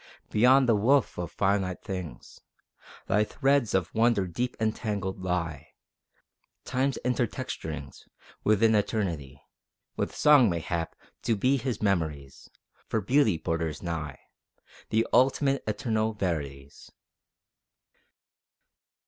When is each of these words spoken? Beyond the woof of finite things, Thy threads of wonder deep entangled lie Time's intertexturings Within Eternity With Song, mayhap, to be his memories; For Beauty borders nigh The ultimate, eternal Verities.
Beyond 0.31 0.67
the 0.67 0.73
woof 0.75 1.19
of 1.19 1.31
finite 1.31 1.83
things, 1.83 2.41
Thy 3.05 3.23
threads 3.23 3.75
of 3.75 3.93
wonder 3.93 4.25
deep 4.25 4.55
entangled 4.59 5.19
lie 5.21 5.75
Time's 6.65 6.97
intertexturings 7.05 8.07
Within 8.43 8.73
Eternity 8.73 9.39
With 9.97 10.15
Song, 10.15 10.49
mayhap, 10.49 10.95
to 11.21 11.35
be 11.35 11.57
his 11.57 11.83
memories; 11.83 12.49
For 12.87 12.99
Beauty 12.99 13.37
borders 13.37 13.83
nigh 13.83 14.17
The 14.89 15.05
ultimate, 15.13 15.63
eternal 15.67 16.13
Verities. 16.13 16.89